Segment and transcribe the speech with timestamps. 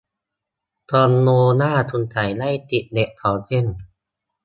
[0.89, 3.65] คอนโดหน้าสงสัยได้ติดเน็ตสองเส้น